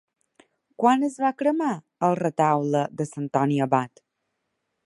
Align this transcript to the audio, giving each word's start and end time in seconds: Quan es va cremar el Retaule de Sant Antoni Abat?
Quan 0.83 1.05
es 1.07 1.17
va 1.25 1.31
cremar 1.41 1.69
el 2.09 2.17
Retaule 2.23 2.83
de 3.03 3.11
Sant 3.13 3.29
Antoni 3.29 3.65
Abat? 3.67 4.07